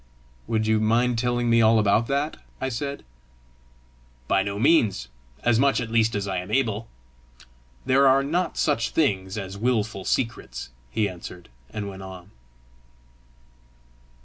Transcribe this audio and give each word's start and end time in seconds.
"Would 0.47 0.65
you 0.65 0.79
mind 0.79 1.19
telling 1.19 1.47
me 1.47 1.61
all 1.61 1.77
about 1.77 2.07
that?" 2.07 2.37
I 2.59 2.69
said. 2.69 3.05
"By 4.27 4.41
no 4.41 4.57
means 4.57 5.09
as 5.43 5.59
much 5.59 5.79
at 5.79 5.91
least 5.91 6.15
as 6.15 6.27
I 6.27 6.37
am 6.39 6.49
able: 6.49 6.87
there 7.85 8.07
are 8.07 8.23
not 8.23 8.57
such 8.57 8.89
things 8.89 9.37
as 9.37 9.59
wilful 9.59 10.03
secrets," 10.03 10.71
he 10.89 11.07
answered 11.07 11.49
and 11.69 11.87
went 11.87 12.01
on. 12.01 12.31